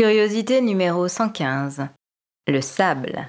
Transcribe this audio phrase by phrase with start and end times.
[0.00, 1.86] Curiosité numéro 115.
[2.46, 3.28] Le sable.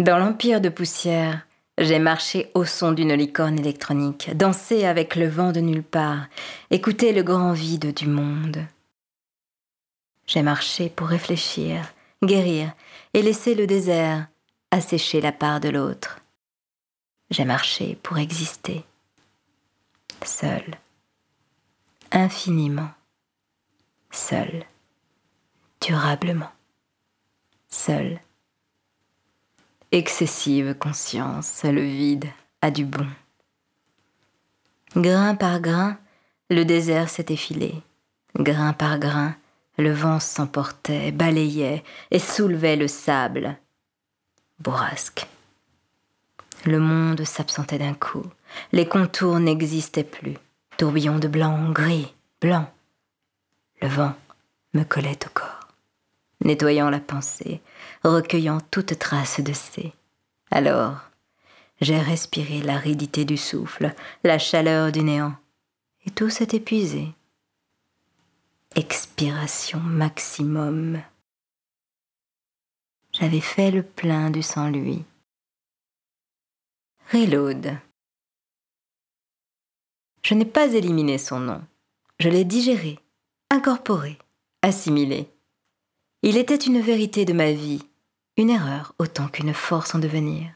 [0.00, 1.46] Dans l'empire de poussière,
[1.78, 6.26] j'ai marché au son d'une licorne électronique, dansé avec le vent de nulle part,
[6.72, 8.66] écouté le grand vide du monde.
[10.26, 11.80] J'ai marché pour réfléchir,
[12.24, 12.72] guérir
[13.14, 14.26] et laisser le désert
[14.72, 16.18] assécher la part de l'autre.
[17.30, 18.84] J'ai marché pour exister,
[20.24, 20.64] seul,
[22.10, 22.90] infiniment,
[24.10, 24.66] seul,
[25.88, 26.52] durablement,
[27.66, 28.20] seul.
[29.90, 32.26] Excessive conscience, le vide
[32.60, 33.06] a du bon.
[34.94, 35.96] Grain par grain,
[36.50, 37.74] le désert s'est effilé.
[38.36, 39.34] Grain par grain,
[39.78, 43.56] le vent s'emportait, balayait et soulevait le sable.
[44.58, 45.26] Bourrasque.
[46.66, 48.26] Le monde s'absentait d'un coup.
[48.72, 50.36] Les contours n'existaient plus.
[50.76, 52.70] Tourbillon de blanc, gris, blanc.
[53.80, 54.14] Le vent
[54.74, 55.47] me collait au corps,
[56.44, 57.60] nettoyant la pensée,
[58.04, 59.92] recueillant toute trace de C.
[60.50, 61.00] Alors,
[61.80, 63.94] j'ai respiré l'aridité du souffle,
[64.24, 65.36] la chaleur du néant,
[66.04, 67.08] et tout s'est épuisé.
[68.74, 71.00] Expiration maximum.
[73.12, 75.04] J'avais fait le plein du sans-lui.
[77.12, 77.78] Reload.
[80.22, 81.62] Je n'ai pas éliminé son nom.
[82.18, 82.98] Je l'ai digéré,
[83.50, 84.18] incorporé,
[84.62, 85.30] assimilé.
[86.22, 87.82] Il était une vérité de ma vie,
[88.36, 90.50] une erreur autant qu'une force en devenir.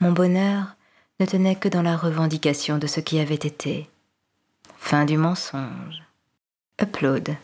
[0.00, 0.76] Mon bonheur
[1.18, 3.88] ne tenait que dans la revendication de ce qui avait été.
[4.76, 6.02] Fin du mensonge.
[6.80, 7.36] Upload.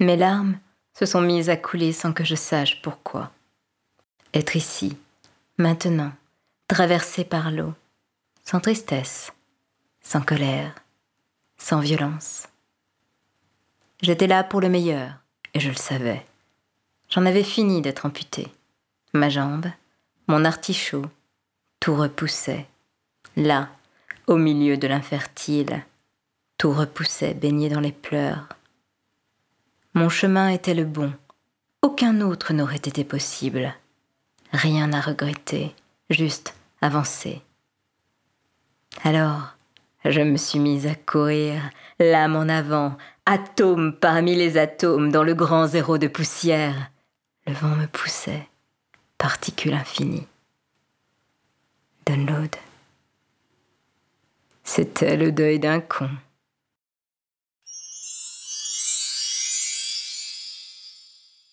[0.00, 0.58] Mes larmes
[0.92, 3.30] se sont mises à couler sans que je sache pourquoi.
[4.34, 4.96] Être ici,
[5.56, 6.12] maintenant,
[6.66, 7.74] traversé par l'eau,
[8.44, 9.32] sans tristesse,
[10.00, 10.74] sans colère,
[11.58, 12.48] sans violence.
[14.00, 15.12] J'étais là pour le meilleur,
[15.54, 16.24] et je le savais.
[17.10, 18.48] J'en avais fini d'être amputé.
[19.12, 19.66] Ma jambe,
[20.28, 21.06] mon artichaut,
[21.80, 22.66] tout repoussait.
[23.36, 23.70] Là,
[24.26, 25.82] au milieu de l'infertile,
[26.58, 28.48] tout repoussait, baigné dans les pleurs.
[29.94, 31.12] Mon chemin était le bon.
[31.82, 33.74] Aucun autre n'aurait été possible.
[34.52, 35.74] Rien à regretter,
[36.10, 37.42] juste avancer.
[39.02, 39.54] Alors,
[40.04, 41.62] je me suis mise à courir,
[41.98, 42.96] l'âme en avant,
[43.28, 46.90] atome parmi les atomes dans le grand zéro de poussière.
[47.46, 48.48] Le vent me poussait,
[49.18, 50.26] particule infinie.
[52.06, 52.56] Download.
[54.64, 56.08] C'était le deuil d'un con.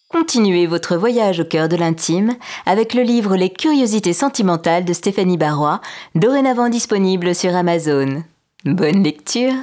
[0.08, 5.38] Continuez votre voyage au cœur de l'intime avec le livre Les curiosités sentimentales de Stéphanie
[5.38, 5.82] Barrois,
[6.16, 8.24] dorénavant disponible sur Amazon.
[8.64, 9.54] Bonne lecture